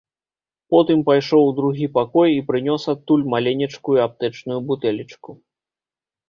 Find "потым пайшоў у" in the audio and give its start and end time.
0.75-1.51